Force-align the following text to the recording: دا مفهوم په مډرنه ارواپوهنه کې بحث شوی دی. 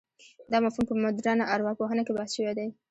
دا 0.51 0.57
مفهوم 0.65 0.85
په 0.87 0.95
مډرنه 1.01 1.43
ارواپوهنه 1.53 2.01
کې 2.05 2.15
بحث 2.17 2.31
شوی 2.37 2.53
دی. 2.57 2.67